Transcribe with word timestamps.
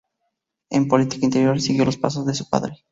En 0.71 0.87
política 0.87 1.25
interior 1.27 1.61
siguió 1.61 1.85
los 1.85 1.97
pasos 1.97 2.25
de 2.25 2.33
su 2.33 2.49
padre. 2.49 2.79